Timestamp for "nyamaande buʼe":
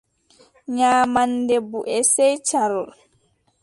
0.75-1.95